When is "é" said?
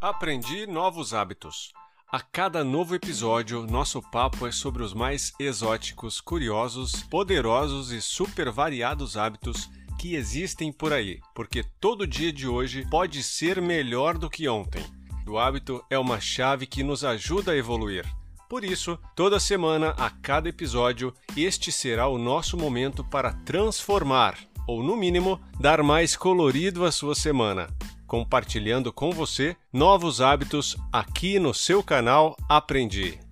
4.46-4.52, 15.88-15.98